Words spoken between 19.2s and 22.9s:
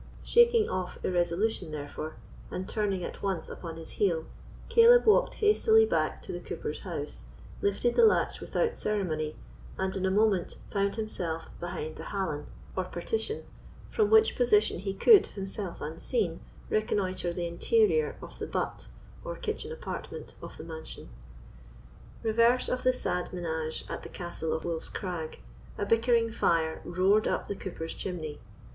or kitchen apartment, of the mansion. Reverse of